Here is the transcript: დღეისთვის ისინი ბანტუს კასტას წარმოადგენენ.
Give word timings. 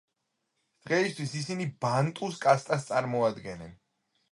დღეისთვის 0.89 1.35
ისინი 1.41 1.67
ბანტუს 1.85 2.41
კასტას 2.47 2.91
წარმოადგენენ. 2.91 3.79